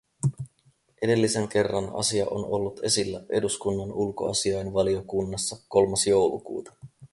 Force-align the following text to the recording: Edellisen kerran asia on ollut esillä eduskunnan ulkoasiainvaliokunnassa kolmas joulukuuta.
Edellisen 1.01 1.47
kerran 1.47 1.91
asia 1.95 2.25
on 2.31 2.45
ollut 2.45 2.79
esillä 2.83 3.23
eduskunnan 3.29 3.91
ulkoasiainvaliokunnassa 3.91 5.63
kolmas 5.69 6.07
joulukuuta. 6.07 6.73